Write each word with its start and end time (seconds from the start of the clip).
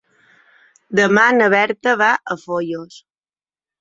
Demà 1.01 1.25
na 1.37 1.49
Berta 1.55 1.95
va 2.03 2.09
a 2.17 2.39
Foios. 2.47 2.99